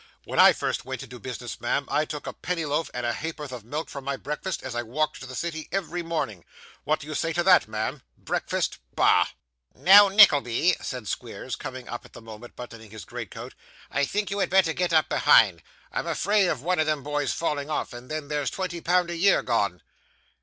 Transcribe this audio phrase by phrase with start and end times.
[0.25, 3.51] 'When I first went to business, ma'am, I took a penny loaf and a ha'porth
[3.51, 6.43] of milk for my breakfast as I walked to the city every morning;
[6.85, 8.01] what do you say to that, ma'am?
[8.17, 8.79] Breakfast!
[8.95, 9.27] Bah!'
[9.75, 13.53] 'Now, Nickleby,' said Squeers, coming up at the moment buttoning his greatcoat;
[13.91, 15.61] 'I think you'd better get up behind.
[15.91, 19.15] I'm afraid of one of them boys falling off and then there's twenty pound a
[19.15, 19.83] year gone.